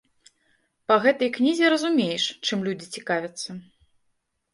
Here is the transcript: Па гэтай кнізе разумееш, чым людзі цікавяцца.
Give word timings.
Па 0.91 0.95
гэтай 1.03 1.29
кнізе 1.35 1.69
разумееш, 1.73 2.23
чым 2.45 2.63
людзі 2.69 2.87
цікавяцца. 2.99 3.49